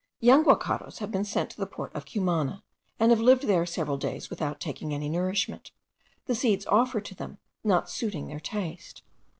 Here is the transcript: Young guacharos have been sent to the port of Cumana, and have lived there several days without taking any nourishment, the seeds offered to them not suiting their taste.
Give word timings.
Young 0.19 0.41
guacharos 0.43 0.97
have 0.97 1.11
been 1.11 1.23
sent 1.23 1.51
to 1.51 1.57
the 1.57 1.67
port 1.67 1.93
of 1.93 2.07
Cumana, 2.07 2.63
and 2.99 3.11
have 3.11 3.19
lived 3.21 3.43
there 3.43 3.67
several 3.67 3.97
days 3.99 4.31
without 4.31 4.59
taking 4.59 4.95
any 4.95 5.07
nourishment, 5.07 5.69
the 6.25 6.33
seeds 6.33 6.65
offered 6.65 7.05
to 7.05 7.13
them 7.13 7.37
not 7.63 7.87
suiting 7.87 8.25
their 8.25 8.39
taste. 8.39 9.03